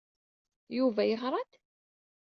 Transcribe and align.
Yuba 0.77 1.03
yeɣra-d? 1.09 1.51